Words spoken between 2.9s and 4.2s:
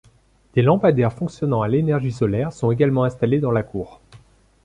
installés dans la cour.